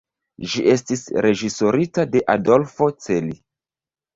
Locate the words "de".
2.15-2.25